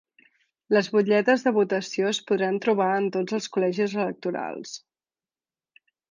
[0.75, 4.73] Les butlletes de votació es podran trobar en tots els col·legis electorals.